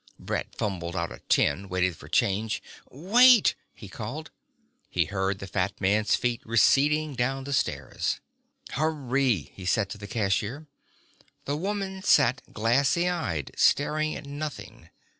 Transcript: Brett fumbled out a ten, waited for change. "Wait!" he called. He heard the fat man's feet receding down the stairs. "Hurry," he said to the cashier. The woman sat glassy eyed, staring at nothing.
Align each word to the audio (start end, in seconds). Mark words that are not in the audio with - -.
Brett 0.17 0.55
fumbled 0.55 0.95
out 0.95 1.11
a 1.11 1.19
ten, 1.29 1.69
waited 1.69 1.95
for 1.95 2.07
change. 2.07 2.63
"Wait!" 2.89 3.53
he 3.75 3.87
called. 3.87 4.31
He 4.89 5.05
heard 5.05 5.37
the 5.37 5.45
fat 5.45 5.79
man's 5.79 6.15
feet 6.15 6.41
receding 6.43 7.13
down 7.13 7.43
the 7.43 7.53
stairs. 7.53 8.19
"Hurry," 8.71 9.51
he 9.55 9.63
said 9.67 9.91
to 9.91 9.99
the 9.99 10.07
cashier. 10.07 10.65
The 11.45 11.55
woman 11.55 12.01
sat 12.01 12.41
glassy 12.51 13.07
eyed, 13.07 13.51
staring 13.55 14.15
at 14.15 14.25
nothing. 14.25 14.89